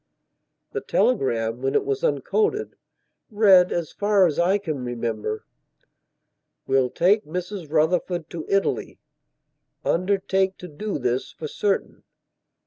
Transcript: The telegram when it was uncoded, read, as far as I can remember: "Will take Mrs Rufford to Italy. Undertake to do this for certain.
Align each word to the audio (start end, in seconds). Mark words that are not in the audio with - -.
The 0.71 0.81
telegram 0.81 1.61
when 1.61 1.75
it 1.75 1.85
was 1.85 2.03
uncoded, 2.03 2.75
read, 3.29 3.71
as 3.71 3.91
far 3.91 4.25
as 4.25 4.39
I 4.39 4.57
can 4.57 4.83
remember: 4.83 5.45
"Will 6.65 6.89
take 6.89 7.23
Mrs 7.23 7.71
Rufford 7.71 8.27
to 8.31 8.43
Italy. 8.49 8.97
Undertake 9.85 10.57
to 10.57 10.67
do 10.67 10.97
this 10.97 11.31
for 11.31 11.47
certain. 11.47 12.01